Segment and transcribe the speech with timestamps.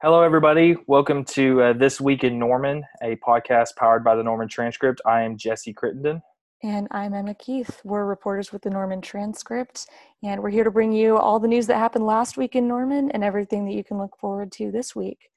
[0.00, 0.76] Hello, everybody.
[0.86, 5.00] Welcome to uh, This Week in Norman, a podcast powered by the Norman Transcript.
[5.04, 6.22] I am Jesse Crittenden.
[6.62, 7.80] And I'm Emma Keith.
[7.82, 9.88] We're reporters with the Norman Transcript,
[10.22, 13.10] and we're here to bring you all the news that happened last week in Norman
[13.10, 15.30] and everything that you can look forward to this week.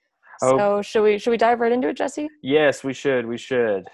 [0.44, 0.56] Oh.
[0.56, 2.30] So, should we should we dive right into it, Jesse?
[2.44, 3.26] Yes, we should.
[3.26, 3.88] We should.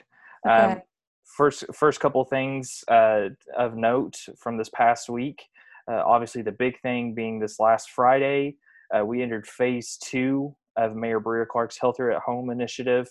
[0.46, 0.74] Okay.
[0.74, 0.82] Um,
[1.24, 5.44] first, first couple things uh, of note from this past week.
[5.90, 8.58] Uh, obviously, the big thing being this last Friday
[8.96, 13.10] uh, we entered phase two of Mayor Breea Clark's Healthier at Home initiative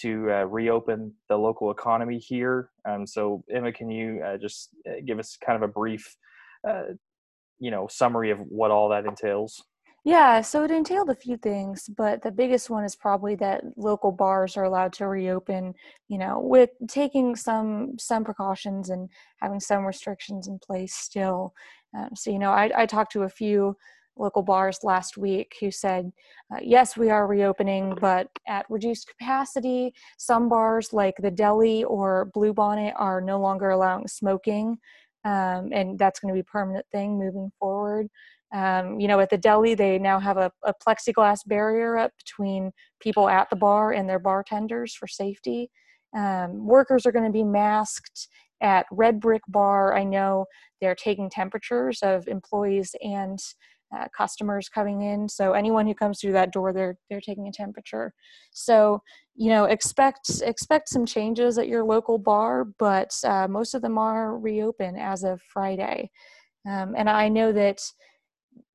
[0.00, 2.70] to uh, reopen the local economy here.
[2.88, 6.16] Um, so, Emma, can you uh, just uh, give us kind of a brief,
[6.66, 6.94] uh,
[7.58, 9.62] you know, summary of what all that entails?
[10.04, 14.10] Yeah, so it entailed a few things, but the biggest one is probably that local
[14.10, 15.74] bars are allowed to reopen,
[16.08, 19.08] you know, with taking some some precautions and
[19.40, 21.54] having some restrictions in place still.
[21.96, 23.76] Um, so, you know, I, I talked to a few
[24.16, 26.12] local bars last week who said,
[26.52, 29.94] uh, yes, we are reopening, but at reduced capacity.
[30.18, 34.78] Some bars, like the Deli or Bluebonnet, are no longer allowing smoking,
[35.24, 38.08] um, and that's going to be a permanent thing moving forward.
[38.52, 42.70] Um, you know, at the deli, they now have a, a, plexiglass barrier up between
[43.00, 45.70] people at the bar and their bartenders for safety.
[46.14, 48.28] Um, workers are going to be masked
[48.60, 49.96] at Red Brick Bar.
[49.96, 50.44] I know
[50.80, 53.38] they're taking temperatures of employees and
[53.96, 55.28] uh, customers coming in.
[55.28, 58.12] So anyone who comes through that door, they're they're taking a temperature.
[58.52, 59.02] So
[59.34, 63.98] you know, expect expect some changes at your local bar, but uh, most of them
[63.98, 66.10] are reopen as of Friday.
[66.68, 67.80] Um, and I know that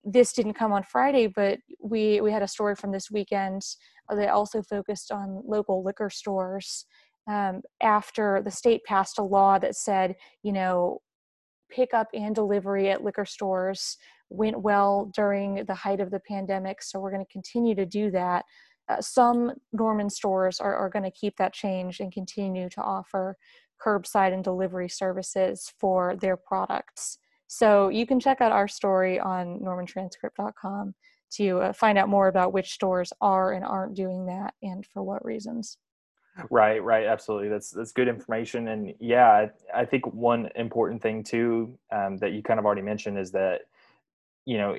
[0.04, 3.62] this didn't come on Friday, but we we had a story from this weekend
[4.10, 6.86] that also focused on local liquor stores.
[7.30, 11.02] Um, after the state passed a law that said, you know,
[11.70, 13.98] pickup and delivery at liquor stores
[14.30, 18.12] went well during the height of the pandemic, so we're going to continue to do
[18.12, 18.46] that.
[18.90, 23.38] Uh, some Norman stores are, are going to keep that change and continue to offer
[23.84, 27.20] curbside and delivery services for their products.
[27.48, 30.96] So you can check out our story on normantranscript.com
[31.30, 35.04] to uh, find out more about which stores are and aren't doing that and for
[35.04, 35.78] what reasons.
[36.52, 37.50] Right, right, absolutely.
[37.50, 42.32] That's that's good information, and yeah, I, I think one important thing too um, that
[42.32, 43.62] you kind of already mentioned is that
[44.48, 44.76] you know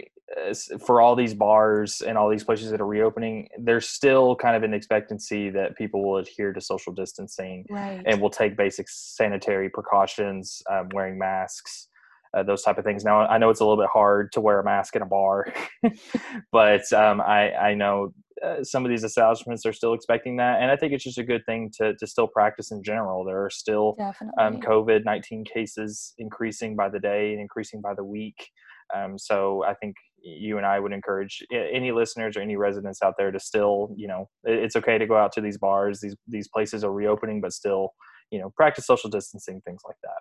[0.84, 4.62] for all these bars and all these places that are reopening there's still kind of
[4.62, 8.03] an expectancy that people will adhere to social distancing right.
[8.07, 11.89] and will take basic sanitary precautions um, wearing masks
[12.34, 13.05] uh, those type of things.
[13.05, 15.53] Now i know it's a little bit hard to wear a mask in a bar
[16.53, 18.15] but um, I, I know
[18.45, 21.25] uh, some of these establishments are still expecting that and i think it's just a
[21.25, 23.25] good thing to, to still practice in general.
[23.25, 23.97] There are still
[24.39, 28.51] um, covid-19 cases increasing by the day and increasing by the week
[28.94, 33.15] um, so I think you and I would encourage any listeners or any residents out
[33.16, 36.00] there to still, you know, it's okay to go out to these bars.
[36.00, 37.91] These these places are reopening, but still,
[38.31, 40.19] you know, practice social distancing, things like that.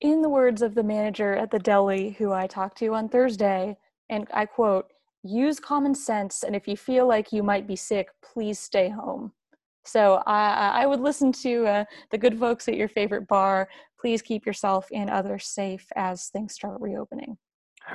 [0.00, 3.76] In the words of the manager at the deli who I talked to on Thursday,
[4.08, 4.86] and I quote,
[5.22, 9.32] use common sense, and if you feel like you might be sick, please stay home.
[9.84, 13.68] So I, I would listen to uh, the good folks at your favorite bar.
[14.00, 17.36] Please keep yourself and others safe as things start reopening.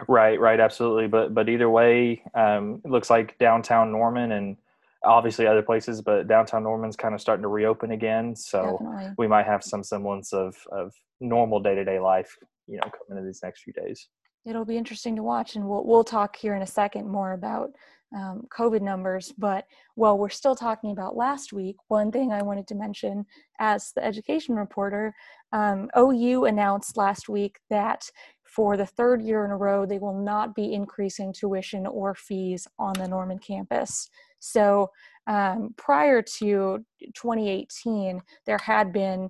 [0.07, 1.07] Right, right, absolutely.
[1.07, 4.57] But but either way, um, it looks like downtown Norman and
[5.03, 8.35] obviously other places, but downtown Norman's kind of starting to reopen again.
[8.35, 9.13] So Definitely.
[9.17, 12.35] we might have some semblance of of normal day to day life,
[12.67, 14.07] you know, coming in these next few days.
[14.45, 17.71] It'll be interesting to watch, and we'll we'll talk here in a second more about
[18.15, 19.33] um, COVID numbers.
[19.37, 23.25] But while we're still talking about last week, one thing I wanted to mention
[23.59, 25.13] as the education reporter,
[25.51, 28.09] um, OU announced last week that
[28.45, 32.67] for the third year in a row, they will not be increasing tuition or fees
[32.79, 34.09] on the Norman campus.
[34.39, 34.91] So
[35.27, 36.85] um, prior to
[37.15, 39.29] 2018, there had been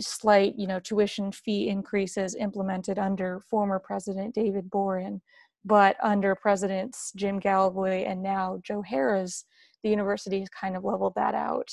[0.00, 5.20] slight, you know, tuition fee increases implemented under former President David Boren,
[5.64, 9.44] but under Presidents Jim Gallogly and now Joe Harroz,
[9.82, 11.68] the university has kind of leveled that out,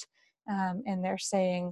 [0.49, 1.71] um, and they're saying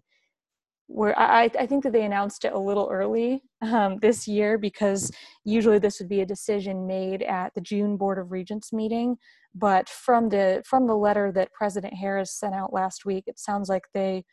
[0.94, 5.10] where I, I think that they announced it a little early um, this year because
[5.46, 9.18] usually this would be a decision made at the June Board of Regents meeting.
[9.56, 13.70] But from the from the letter that President Harroz sent out last week, it sounds
[13.70, 14.26] like they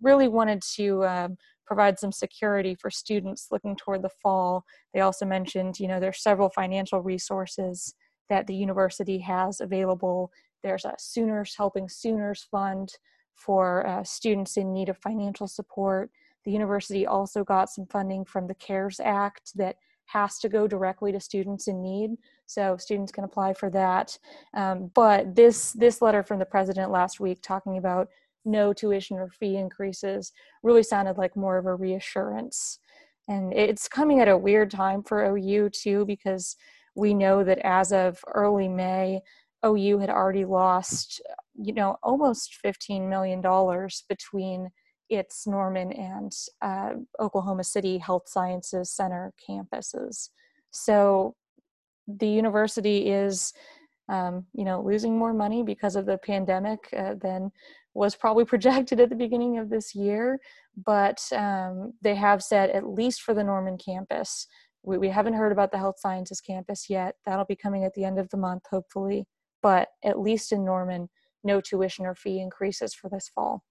[0.00, 1.36] really wanted to um,
[1.66, 4.64] provide some security for students looking toward the fall.
[4.92, 7.94] They also mentioned, you know, there's several financial resources
[8.28, 10.30] that the university has available.
[10.62, 12.92] There's a Sooners Helping Sooners Fund
[13.34, 16.10] for uh, students in need of financial support.
[16.44, 19.76] The university also got some funding from the CARES Act that
[20.06, 22.10] has to go directly to students in need
[22.46, 24.18] so students can apply for that
[24.54, 28.08] um, but this this letter from the president last week talking about
[28.44, 30.32] no tuition or fee increases
[30.62, 32.78] really sounded like more of a reassurance
[33.28, 36.56] and it's coming at a weird time for ou too because
[36.94, 39.20] we know that as of early may
[39.64, 41.22] ou had already lost
[41.54, 44.70] you know almost 15 million dollars between
[45.12, 46.32] its Norman and
[46.62, 50.30] uh, Oklahoma City Health Sciences Center campuses.
[50.70, 51.34] So
[52.08, 53.52] the university is,
[54.08, 57.52] um, you know, losing more money because of the pandemic uh, than
[57.94, 60.40] was probably projected at the beginning of this year.
[60.76, 64.46] But um, they have said, at least for the Norman campus,
[64.82, 67.16] we, we haven't heard about the health sciences campus yet.
[67.26, 69.26] That'll be coming at the end of the month, hopefully.
[69.62, 71.08] But at least in Norman,
[71.44, 73.62] no tuition or fee increases for this fall.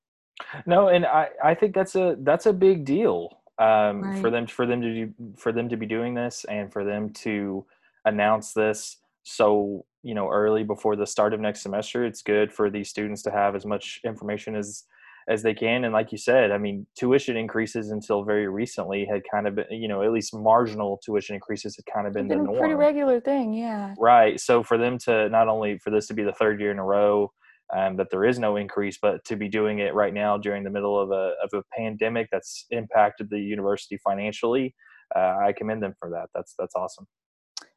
[0.65, 3.29] No, and I, I think that's a that's a big deal
[3.59, 4.21] um, right.
[4.21, 7.11] for them for them to do, for them to be doing this and for them
[7.13, 7.65] to
[8.05, 12.05] announce this so you know early before the start of next semester.
[12.05, 14.83] It's good for these students to have as much information as
[15.29, 15.83] as they can.
[15.83, 19.65] And like you said, I mean, tuition increases until very recently had kind of been,
[19.69, 22.57] you know, at least marginal tuition increases had kind of been, been the norm.
[22.57, 23.93] Pretty regular thing, yeah.
[23.99, 24.39] Right.
[24.39, 26.83] So for them to not only for this to be the third year in a
[26.83, 27.31] row
[27.75, 30.69] um, that there is no increase, but to be doing it right now during the
[30.69, 34.75] middle of a, of a pandemic that's impacted the university financially,
[35.15, 36.29] uh, I commend them for that.
[36.33, 37.07] That's that's awesome.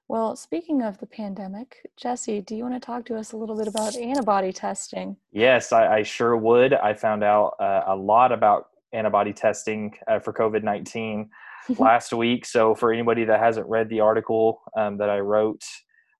[0.06, 3.56] Well, speaking of the pandemic, Jesse, do you want to talk to us a little
[3.56, 5.16] bit about antibody testing?
[5.32, 6.74] Yes, I, I sure would.
[6.74, 11.30] I found out uh, a lot about antibody testing uh, for COVID 19
[11.78, 12.44] last week.
[12.44, 15.64] So, for anybody that hasn't read the article um, that I wrote,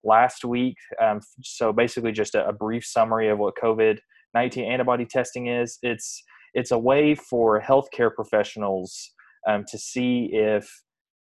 [0.05, 0.77] last week.
[1.03, 3.99] Um, so basically, just a, a, brief summary of what COVID
[4.35, 5.79] nineteen antibody testing is.
[5.83, 6.23] It's
[6.55, 9.13] it's a way for healthcare professionals
[9.49, 10.69] um, to see if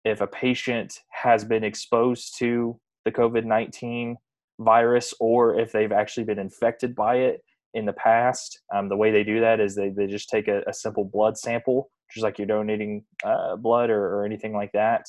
[0.04, 4.16] if a patient has been exposed to the COVID nineteen
[4.60, 7.40] virus or if they've actually been infected by it
[7.74, 8.60] in the past.
[8.74, 11.38] Um, the way they do that is they, they just take a, a simple blood
[11.38, 15.06] sample, just like you're donating uh, blood or, or anything like that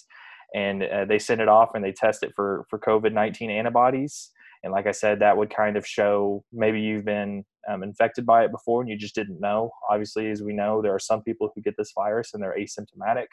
[0.53, 4.31] and uh, they send it off and they test it for for covid-19 antibodies.
[4.63, 8.43] And like i said that would kind of show maybe you've been um, infected by
[8.43, 9.71] it before and you just didn't know.
[9.89, 13.27] Obviously as we know there are some people who get this virus and they're asymptomatic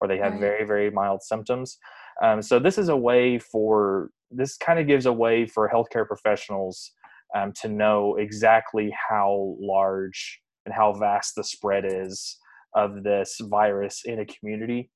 [0.00, 0.40] or they have right.
[0.40, 1.78] very very mild symptoms.
[2.22, 6.06] Um, so this is a way for this kind of gives a way for healthcare
[6.06, 6.92] professionals
[7.34, 12.38] um, to know exactly how large and how vast the spread is
[12.74, 14.90] of this virus in a community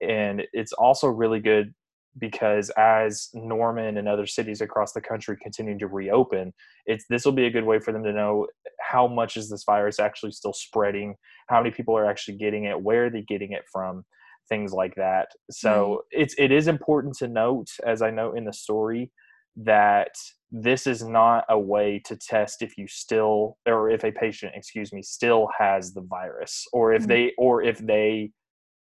[0.00, 1.74] and it's also really good
[2.18, 6.52] because as Norman and other cities across the country continue to reopen,
[6.86, 8.46] it's this will be a good way for them to know
[8.80, 11.16] how much is this virus actually still spreading,
[11.48, 14.04] how many people are actually getting it, where are they getting it from,
[14.48, 15.28] things like that.
[15.50, 19.10] So it's it is important to note, as I note in the story,
[19.56, 20.14] that
[20.50, 24.92] this is not a way to test if you still or if a patient, excuse
[24.92, 27.08] me, still has the virus, or if mm-hmm.
[27.08, 28.30] they or if they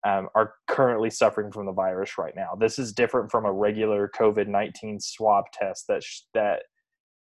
[0.04, 2.56] um, are currently suffering from the virus right now.
[2.58, 6.62] This is different from a regular COVID nineteen swab test that sh- that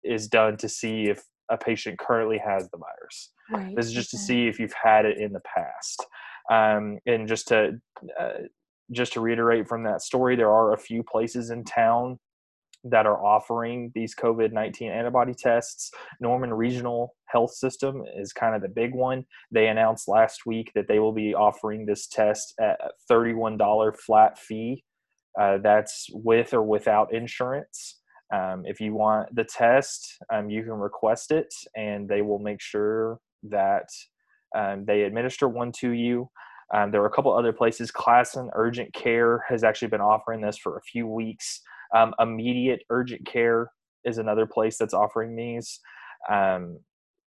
[0.05, 3.33] is done to see if a patient currently has the virus.
[3.51, 3.77] Right.
[3.77, 6.07] This is just to see if you've had it in the past.
[6.51, 7.81] Um, and just to
[8.19, 8.33] uh,
[8.91, 12.19] just to reiterate from that story, there are a few places in town
[12.85, 15.91] that are offering these COVID 19 antibody tests.
[16.21, 19.25] Norman Regional Health System is kind of the big one.
[19.51, 24.39] They announced last week that they will be offering this test at a $31 flat
[24.39, 24.85] fee.
[25.41, 28.01] Uh, that's with or without insurance.
[28.35, 32.61] Um, if you want the test, um, you can request it and they will make
[32.61, 33.89] sure that
[34.57, 36.29] um, they administer one to you.
[36.75, 37.93] Um, there are a couple other places.
[37.93, 41.61] Classen Urgent Care has actually been offering this for a few weeks.
[41.95, 43.71] Um, immediate urgent care
[44.05, 45.81] is another place that's offering these.
[46.31, 46.79] Um,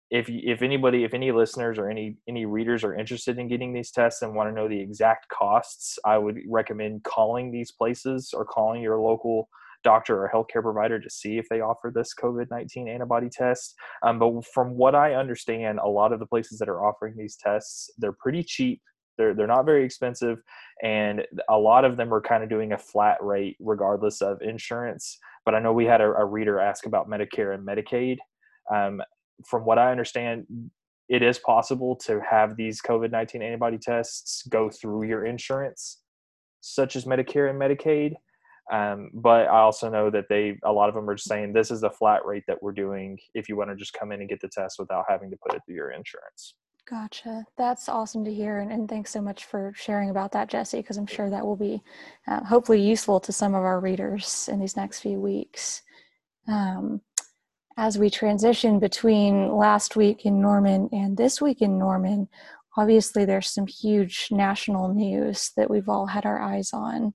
[0.10, 3.92] if if anybody, if any listeners or any any readers are interested in getting these
[3.92, 8.46] tests and want to know the exact costs, I would recommend calling these places or
[8.46, 9.50] calling your local
[9.84, 13.76] doctor or healthcare provider to see if they offer this COVID 19 antibody test.
[14.04, 17.36] Um, but from what I understand, a lot of the places that are offering these
[17.36, 18.82] tests, they're pretty cheap
[19.18, 20.42] they're they're not very expensive,
[20.82, 25.18] and a lot of them are kind of doing a flat rate regardless of insurance.
[25.46, 28.18] But I know we had a, a reader ask about Medicare and Medicaid.
[28.74, 29.02] Um,
[29.46, 30.46] from what I understand,
[31.10, 36.02] it is possible to have these COVID nineteen antibody tests go through your insurance,
[36.62, 38.14] such as Medicare and Medicaid.
[38.72, 41.70] Um, but I also know that they a lot of them are just saying this
[41.70, 44.30] is the flat rate that we're doing if you want to just come in and
[44.30, 46.56] get the test without having to put it through your insurance.
[46.90, 47.46] Gotcha.
[47.58, 48.60] That's awesome to hear.
[48.60, 51.56] And, and thanks so much for sharing about that, Jesse, because I'm sure that will
[51.56, 51.82] be
[52.28, 55.82] uh, hopefully useful to some of our readers in these next few weeks.
[56.48, 57.02] Um,
[57.78, 62.28] as we transition between last week in Norman and this week in Norman,
[62.78, 67.14] obviously there's some huge national news that we've all had our eyes on.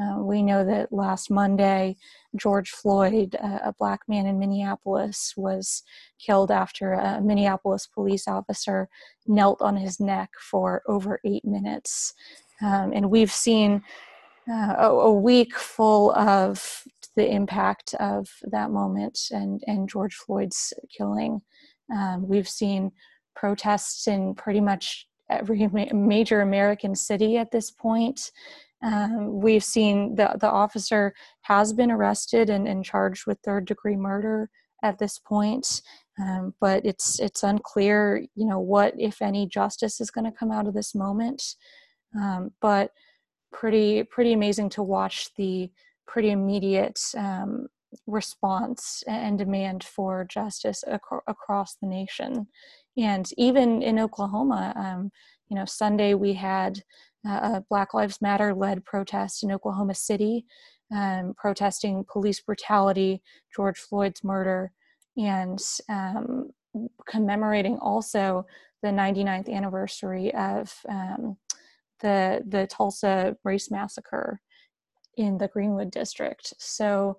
[0.00, 1.96] Uh, we know that last Monday,
[2.36, 5.82] George Floyd, a black man in Minneapolis, was
[6.18, 8.88] killed after a Minneapolis police officer
[9.26, 12.14] knelt on his neck for over eight minutes.
[12.60, 13.82] Um, and we've seen
[14.48, 16.84] uh, a, a, week full of
[17.16, 21.40] the impact of that moment and, and George Floyd's killing.
[21.92, 22.92] Um, we've seen
[23.34, 28.30] protests in pretty much every major American city at this point.
[28.82, 33.96] Um, we've seen the, the officer has been arrested and, and charged with third degree
[33.96, 34.50] murder
[34.82, 35.80] at this point.
[36.20, 40.52] Um, but it's it's unclear, you know, what if any justice is going to come
[40.52, 41.42] out of this moment.
[42.16, 42.92] Um, but
[43.52, 45.70] pretty pretty amazing to watch the
[46.06, 47.66] pretty immediate um,
[48.06, 52.46] response and demand for justice ac- across the nation,
[52.96, 54.72] and even in Oklahoma.
[54.76, 55.10] Um,
[55.48, 56.82] you know, Sunday we had
[57.24, 60.44] a Black Lives Matter led protest in Oklahoma City,
[60.94, 63.22] um, protesting police brutality,
[63.54, 64.72] George Floyd's murder,
[65.16, 65.58] and
[65.88, 66.50] um,
[67.06, 68.46] commemorating also
[68.82, 71.36] the 99th anniversary of um,
[72.00, 74.40] the the Tulsa race massacre
[75.16, 76.52] in the Greenwood district.
[76.58, 77.18] So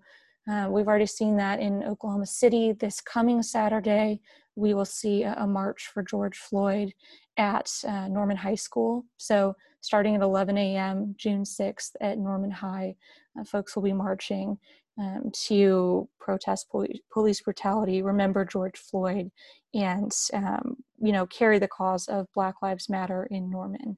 [0.50, 2.74] uh, we've already seen that in Oklahoma City.
[2.74, 4.22] This coming Saturday,
[4.56, 6.94] we will see a, march for George Floyd
[7.38, 9.06] at uh, Norman High School.
[9.18, 11.14] So starting at 11 a.m.
[11.18, 12.96] June 6th at Norman High.
[13.40, 14.58] Uh, folks will be marching
[14.98, 19.30] um, to protest police, police brutality, remember George Floyd,
[19.74, 23.98] and um, you know carry the cause of Black Lives Matter in Norman.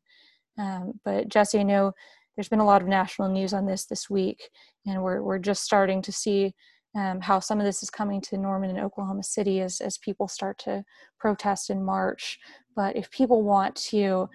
[0.57, 1.93] Um, but Jesse, I know
[2.35, 4.49] there's been a lot of national news on this this week,
[4.87, 6.55] and we're we're just starting to see
[6.95, 10.27] um, how some of this is coming to Norman and Oklahoma City as as people
[10.27, 10.83] start to
[11.19, 12.39] protest in March.
[12.75, 14.29] But if people want to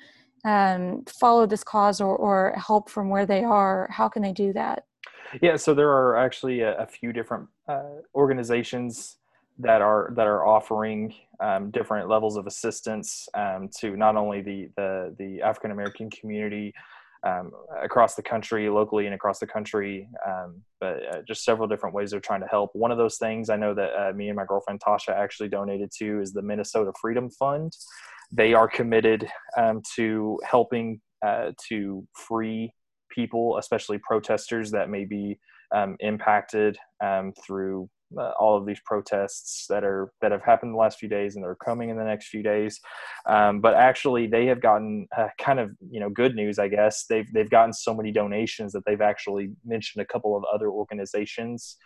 [0.45, 4.53] um, follow this cause or, or help from where they are, how can they do
[4.53, 4.85] that?
[5.41, 9.17] Yeah, so there are actually a, a few different uh, organizations
[9.59, 14.71] that are that are offering um, different levels of assistance um, to not only the
[14.77, 16.75] the, the African American community
[17.25, 17.53] um,
[17.83, 22.11] across the country, locally and across the country, um, but uh, just several different ways
[22.11, 22.71] they're trying to help.
[22.75, 25.91] One of those things I know that uh, me and my girlfriend Tasha actually donated
[25.99, 27.73] to is the Minnesota Freedom Fund
[28.33, 32.73] they are committed um, to helping uh, to free
[33.11, 35.39] people, especially protesters that may be
[35.75, 37.89] um, impacted um, through
[38.19, 41.45] uh, all of these protests that are that have happened the last few days and
[41.45, 42.81] they're coming in the next few days.
[43.27, 47.07] Um, but actually, they have gotten uh, kind of you know good news, I guess.
[47.09, 51.77] They've they've gotten so many donations that they've actually mentioned a couple of other organizations.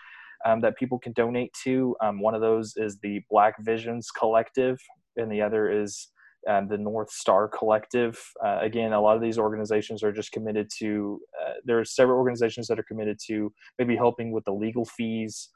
[0.44, 1.96] Um, that people can donate to.
[2.02, 4.76] Um, one of those is the Black Visions Collective,
[5.16, 6.08] and the other is
[6.48, 8.18] um, the North Star Collective.
[8.44, 12.18] Uh, again, a lot of these organizations are just committed to, uh, there are several
[12.18, 15.50] organizations that are committed to maybe helping with the legal fees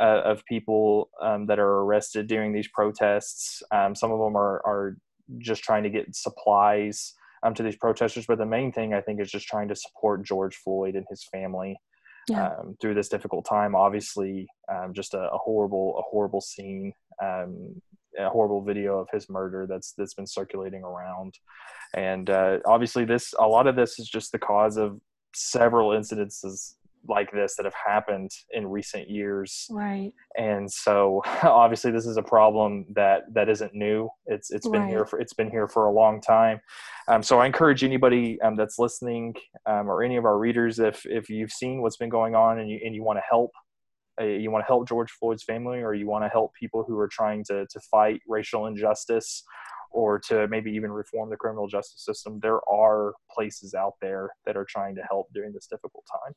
[0.00, 3.62] uh, of people um, that are arrested during these protests.
[3.70, 4.96] Um, some of them are, are
[5.38, 9.20] just trying to get supplies um, to these protesters, but the main thing I think
[9.20, 11.76] is just trying to support George Floyd and his family.
[12.28, 12.50] Yeah.
[12.50, 16.92] Um, through this difficult time, obviously, um, just a, a, horrible, a horrible scene.
[17.20, 17.82] Um,
[18.18, 21.34] a horrible video of his murder that's that's been circulating around,
[21.94, 25.00] and uh, obviously this a lot of this is just the cause of
[25.34, 26.74] several incidences
[27.08, 32.22] like this that have happened in recent years right and so obviously this is a
[32.22, 34.90] problem that that isn't new it's it's been right.
[34.90, 36.60] here for it's been here for a long time
[37.08, 39.34] um, so i encourage anybody um, that's listening
[39.66, 42.70] um, or any of our readers if if you've seen what's been going on and
[42.70, 43.50] you and you want to help
[44.20, 46.98] uh, you want to help George Floyd's family, or you want to help people who
[46.98, 49.42] are trying to to fight racial injustice,
[49.92, 54.56] or to maybe even reform the criminal justice system, there are places out there that
[54.56, 56.34] are trying to help during this difficult time.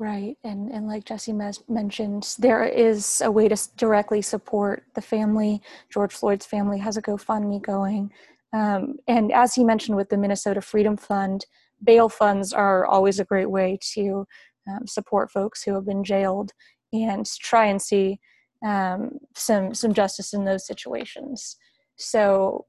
[0.00, 5.60] Right, and and like Jesse mentioned, there is a way to directly support the family.
[5.90, 8.12] George Floyd's family has a GoFundMe going,
[8.52, 11.46] um, and as he mentioned with the Minnesota Freedom Fund,
[11.82, 14.24] bail funds are always a great way to
[14.68, 16.52] um, support folks who have been jailed
[16.92, 18.20] and try and see
[18.64, 21.56] um, some some justice in those situations.
[21.96, 22.66] So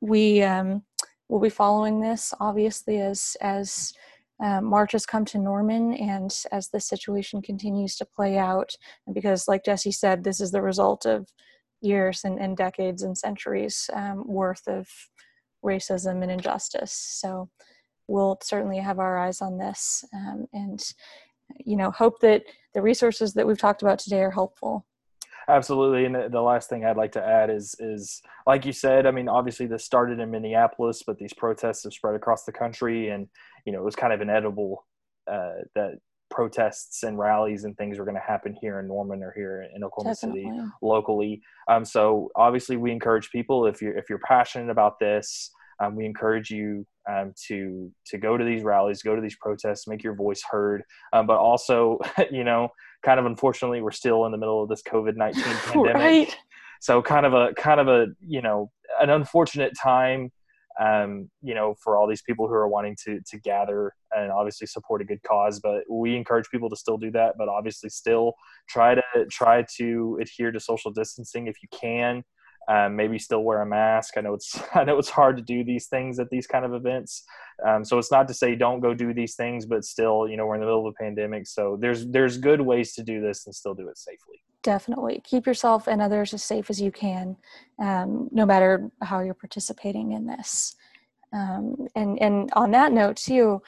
[0.00, 0.84] we um,
[1.28, 3.92] will be following this obviously as as
[4.42, 8.72] um, has come to Norman and as the situation continues to play out.
[9.12, 11.28] Because, like Jesse said, this is the result of
[11.80, 14.88] years and, and decades and centuries um, worth of
[15.64, 16.92] racism and injustice.
[16.92, 17.48] So
[18.08, 20.82] we'll certainly have our eyes on this um, and
[21.64, 22.42] you know hope that
[22.74, 24.86] the resources that we've talked about today are helpful
[25.48, 29.10] absolutely and the last thing i'd like to add is is like you said i
[29.10, 33.28] mean obviously this started in minneapolis but these protests have spread across the country and
[33.64, 34.84] you know it was kind of inevitable
[35.30, 35.98] uh, that
[36.30, 39.84] protests and rallies and things were going to happen here in Norman or here in
[39.84, 40.44] Oklahoma Definitely.
[40.44, 41.42] City locally.
[41.68, 45.50] Um, so obviously, we encourage people if you're if you're passionate about this,
[45.80, 49.86] um, we encourage you um, to to go to these rallies, go to these protests,
[49.86, 50.82] make your voice heard.
[51.12, 51.98] Um, but also,
[52.30, 52.68] you know,
[53.04, 55.94] kind of unfortunately, we're still in the middle of this COVID nineteen pandemic.
[55.94, 56.36] Right.
[56.80, 60.32] So kind of a kind of a you know an unfortunate time.
[60.80, 64.66] Um, you know, for all these people who are wanting to to gather and obviously
[64.66, 67.34] support a good cause, but we encourage people to still do that.
[67.38, 68.34] But obviously, still
[68.68, 72.24] try to try to adhere to social distancing if you can
[72.68, 74.14] um, maybe still wear a mask.
[74.16, 76.74] I know it's I know it's hard to do these things at these kind of
[76.74, 77.24] events.
[77.66, 80.46] Um, so it's not to say don't go do these things, but still, you know,
[80.46, 83.46] we're in the middle of a pandemic, so there's there's good ways to do this
[83.46, 84.42] and still do it safely.
[84.62, 87.36] Definitely keep yourself and others as safe as you can,
[87.78, 90.76] um, no matter how you're participating in this.
[91.32, 93.62] Um, and and on that note too,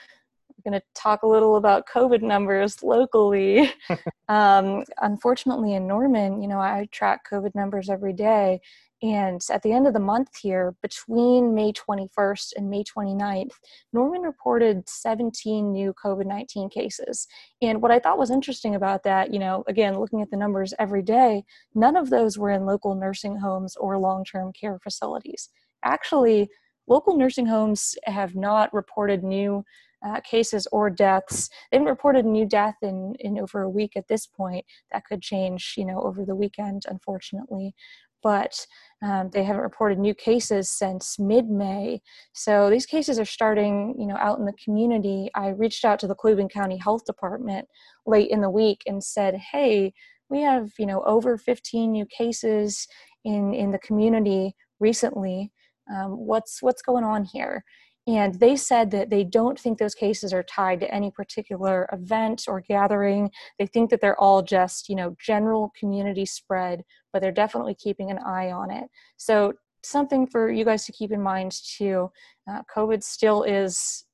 [0.64, 3.72] we're going to talk a little about COVID numbers locally.
[4.28, 8.60] um, unfortunately, in Norman, you know, I track COVID numbers every day,
[9.02, 13.52] and at the end of the month here, between May 21st and May 29th,
[13.92, 17.26] Norman reported 17 new COVID 19 cases.
[17.60, 20.72] And what I thought was interesting about that, you know, again, looking at the numbers
[20.78, 25.50] every day, none of those were in local nursing homes or long term care facilities.
[25.84, 26.48] Actually,
[26.86, 29.64] local nursing homes have not reported new
[30.06, 31.48] uh, cases or deaths.
[31.70, 34.64] They haven't reported a new death in, in over a week at this point.
[34.92, 37.74] That could change, you know, over the weekend, unfortunately
[38.24, 38.66] but
[39.02, 42.00] um, they haven't reported new cases since mid-May.
[42.32, 45.30] So these cases are starting, you know, out in the community.
[45.34, 47.68] I reached out to the Cleveland County Health Department
[48.06, 49.92] late in the week and said, "Hey,
[50.30, 52.88] we have, you know, over 15 new cases
[53.24, 55.52] in in the community recently.
[55.94, 57.62] Um, what's what's going on here?"
[58.06, 62.44] And they said that they don't think those cases are tied to any particular event
[62.46, 63.30] or gathering.
[63.58, 68.10] They think that they're all just, you know, general community spread, but they're definitely keeping
[68.10, 68.90] an eye on it.
[69.16, 72.10] So, something for you guys to keep in mind too
[72.50, 74.04] uh, COVID still is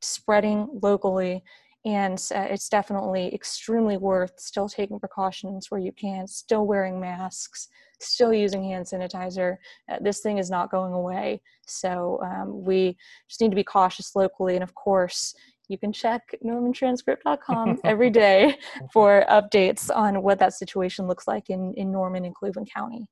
[0.00, 1.42] spreading locally
[1.84, 7.68] and uh, it's definitely extremely worth still taking precautions where you can still wearing masks
[8.00, 9.56] still using hand sanitizer
[9.90, 12.96] uh, this thing is not going away so um, we
[13.28, 15.34] just need to be cautious locally and of course
[15.70, 18.58] you can check normantranscript.com every day
[18.92, 23.06] for updates on what that situation looks like in, in norman and cleveland county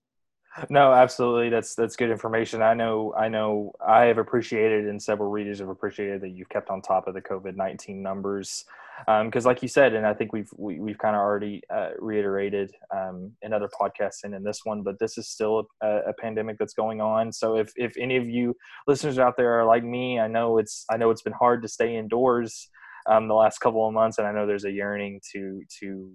[0.71, 1.49] no, absolutely.
[1.49, 2.63] That's that's good information.
[2.63, 3.15] I know.
[3.17, 3.73] I know.
[3.87, 7.21] I have appreciated, and several readers have appreciated that you've kept on top of the
[7.21, 8.65] COVID nineteen numbers,
[9.07, 11.21] because, um, like you said, and I think we've we, have we have kind of
[11.21, 15.69] already uh, reiterated um, in other podcasts and in this one, but this is still
[15.83, 17.33] a, a, pandemic that's going on.
[17.33, 20.85] So if if any of you listeners out there are like me, I know it's
[20.91, 22.69] I know it's been hard to stay indoors
[23.09, 26.13] um, the last couple of months, and I know there's a yearning to to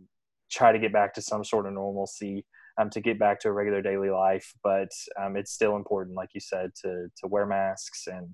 [0.52, 2.46] try to get back to some sort of normalcy
[2.80, 4.54] um, to get back to a regular daily life.
[4.64, 4.90] But
[5.22, 8.30] um, it's still important, like you said, to to wear masks and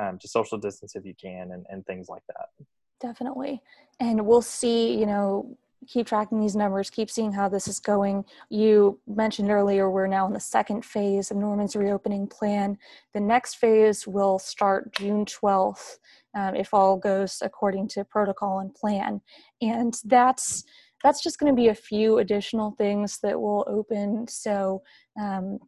[0.00, 2.66] um, to social distance if you can, and, and things like that.
[3.00, 3.60] Definitely,
[4.00, 4.98] and we'll see.
[4.98, 5.56] You know,
[5.88, 8.24] keep tracking these numbers, keep seeing how this is going.
[8.48, 12.78] You mentioned earlier we're now in the second phase of Norman's reopening plan.
[13.12, 15.98] The next phase will start June 12th
[16.34, 19.20] um, if all goes according to protocol and plan.
[19.60, 20.64] And that's
[21.02, 24.26] that's just going to be a few additional things that will open.
[24.28, 24.82] So,
[25.20, 25.58] um,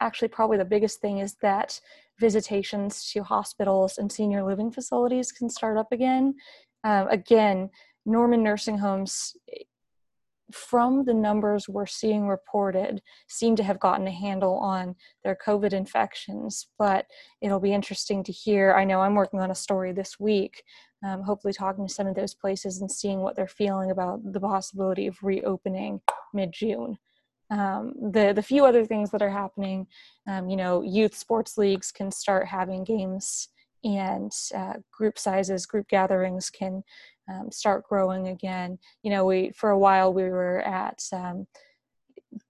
[0.00, 1.80] actually, probably the biggest thing is that
[2.18, 6.34] visitations to hospitals and senior living facilities can start up again.
[6.84, 7.70] Um, again,
[8.06, 9.34] Norman nursing homes,
[10.54, 15.72] from the numbers we're seeing reported, seem to have gotten a handle on their COVID
[15.72, 16.68] infections.
[16.78, 17.06] But
[17.40, 18.74] it'll be interesting to hear.
[18.74, 20.62] I know I'm working on a story this week
[21.02, 24.40] um, hopefully talking to some of those places and seeing what they're feeling about the
[24.40, 26.00] possibility of reopening
[26.34, 26.98] mid-June.
[27.50, 29.88] Um, the the few other things that are happening,
[30.28, 33.48] um, you know, youth sports leagues can start having games,
[33.82, 36.84] and uh, group sizes, group gatherings can
[37.30, 38.78] um, start growing again.
[39.02, 41.46] You know, we for a while we were at um,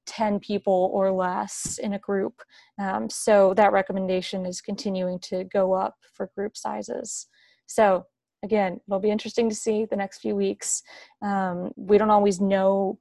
[0.07, 2.43] 10 people or less in a group.
[2.79, 7.29] Um, so that recommendation is continuing to go up for group sizes.
[7.66, 8.07] So
[8.43, 10.83] again, it'll be interesting to see the next few weeks.
[11.23, 12.99] Um, we don't always know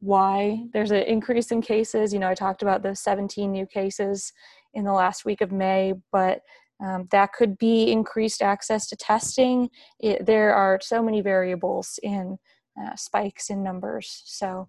[0.00, 2.12] why there's an increase in cases.
[2.12, 4.32] You know, I talked about the 17 new cases
[4.74, 6.42] in the last week of May, but
[6.84, 9.70] Um, that could be increased access to testing.
[10.00, 12.36] It, there are so many variables in
[12.80, 14.22] uh, spikes in numbers.
[14.26, 14.68] So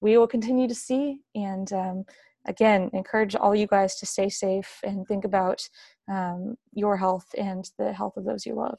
[0.00, 1.20] we will continue to see.
[1.34, 2.04] And um,
[2.46, 5.66] again, encourage all you guys to stay safe and think about
[6.10, 8.78] um, your health and the health of those you love.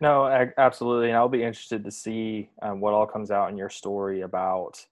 [0.00, 0.26] No,
[0.58, 1.08] absolutely.
[1.08, 4.84] And I'll be interested to see um, what all comes out in your story about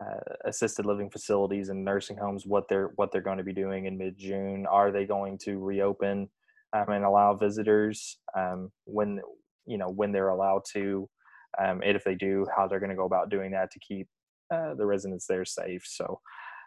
[0.00, 3.86] uh, assisted living facilities and nursing homes, what they're what they're going to be doing
[3.86, 4.66] in mid June.
[4.66, 6.28] Are they going to reopen
[6.72, 9.20] um, and allow visitors um, when
[9.66, 11.08] you know when they're allowed to?
[11.58, 14.06] Um, and if they do, how they're going to go about doing that to keep
[14.54, 15.82] uh, the residents there safe.
[15.84, 16.20] So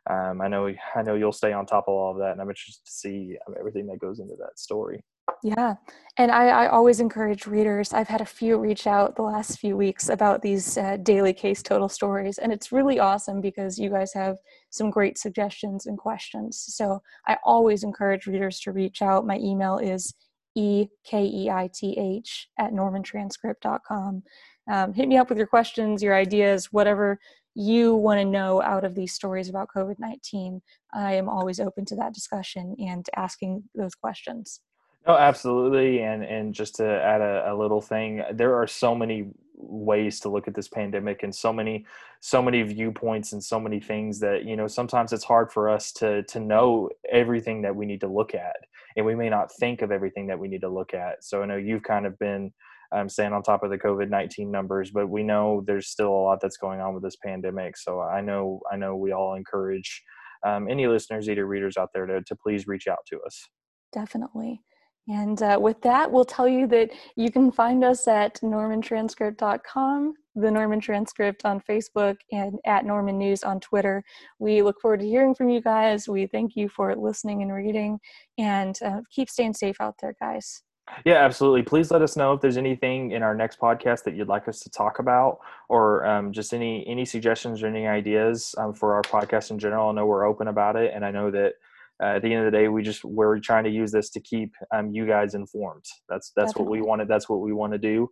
[0.09, 2.49] um, I know I know you'll stay on top of all of that, and I'm
[2.49, 5.03] interested to see um, everything that goes into that story.
[5.43, 5.75] Yeah.
[6.17, 7.93] And I, I, always encourage readers.
[7.93, 11.63] I've had a few reach out the last few weeks about these uh, daily case
[11.63, 12.37] total stories.
[12.37, 14.35] And it's really awesome because you guys have
[14.69, 16.63] some great suggestions and questions.
[16.67, 19.25] So I always encourage readers to reach out.
[19.25, 20.13] My email is
[20.55, 24.23] e-k-e-i-t-h at normantranscript.com.
[24.71, 27.19] Um, hit me up with your questions, your ideas, whatever
[27.55, 30.61] you want to know out of these stories about COVID 19.
[30.93, 34.61] I am always open to that discussion and asking those questions.
[35.07, 36.01] No, absolutely.
[36.01, 40.29] And and just to add a, a, little thing, there are so many ways to
[40.29, 41.85] look at this pandemic and so many
[42.19, 45.91] so many viewpoints and so many things that, you know, sometimes it's hard for us
[45.93, 48.57] to to know everything that we need to look at.
[48.95, 51.23] And we may not think of everything that we need to look at.
[51.23, 52.51] So I know you've kind of been
[52.91, 56.23] um, staying on top of the COVID nineteen numbers, but we know there's still a
[56.23, 57.75] lot that's going on with this pandemic.
[57.77, 60.03] So I know I know we all encourage
[60.45, 63.47] um, any listeners, either readers out there, to to please reach out to us.
[63.93, 64.61] Definitely.
[65.07, 70.51] And uh, with that, we'll tell you that you can find us at normantranscript.com, the
[70.51, 74.03] Norman Transcript on Facebook, and at Norman News on Twitter.
[74.39, 76.07] We look forward to hearing from you guys.
[76.07, 77.99] We thank you for listening and reading,
[78.37, 80.61] and uh, keep staying safe out there, guys.
[81.05, 81.63] Yeah, absolutely.
[81.63, 84.59] Please let us know if there's anything in our next podcast that you'd like us
[84.61, 89.01] to talk about, or um, just any any suggestions or any ideas um, for our
[89.01, 89.89] podcast in general.
[89.89, 91.53] I know we're open about it, and I know that
[92.01, 94.19] uh, at the end of the day, we just we're trying to use this to
[94.21, 95.85] keep um, you guys informed.
[96.09, 96.63] That's that's Definitely.
[96.63, 97.07] what we wanted.
[97.07, 98.09] That's what we want to do.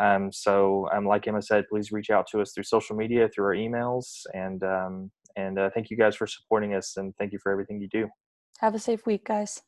[0.00, 3.44] Um, so, um, like Emma said, please reach out to us through social media, through
[3.44, 7.38] our emails, and um, and uh, thank you guys for supporting us, and thank you
[7.42, 8.08] for everything you do.
[8.60, 9.62] Have a safe week, guys.